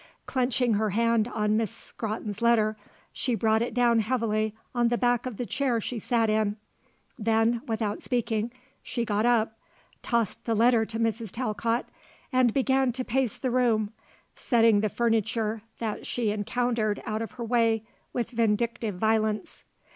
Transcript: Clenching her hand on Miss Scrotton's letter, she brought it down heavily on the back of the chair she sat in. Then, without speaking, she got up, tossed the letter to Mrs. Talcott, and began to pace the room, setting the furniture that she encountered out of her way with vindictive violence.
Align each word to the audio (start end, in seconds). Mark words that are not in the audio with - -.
Clenching 0.25 0.73
her 0.73 0.89
hand 0.89 1.27
on 1.27 1.55
Miss 1.55 1.69
Scrotton's 1.69 2.41
letter, 2.41 2.75
she 3.13 3.35
brought 3.35 3.61
it 3.61 3.71
down 3.71 3.99
heavily 3.99 4.55
on 4.73 4.87
the 4.87 4.97
back 4.97 5.27
of 5.27 5.37
the 5.37 5.45
chair 5.45 5.79
she 5.79 5.99
sat 5.99 6.27
in. 6.27 6.57
Then, 7.19 7.61
without 7.67 8.01
speaking, 8.01 8.51
she 8.81 9.05
got 9.05 9.27
up, 9.27 9.59
tossed 10.01 10.45
the 10.45 10.55
letter 10.55 10.85
to 10.87 10.97
Mrs. 10.97 11.29
Talcott, 11.29 11.87
and 12.33 12.51
began 12.51 12.91
to 12.93 13.05
pace 13.05 13.37
the 13.37 13.51
room, 13.51 13.91
setting 14.35 14.79
the 14.79 14.89
furniture 14.89 15.61
that 15.77 16.07
she 16.07 16.31
encountered 16.31 16.99
out 17.05 17.21
of 17.21 17.33
her 17.33 17.45
way 17.45 17.83
with 18.11 18.31
vindictive 18.31 18.95
violence. 18.95 19.65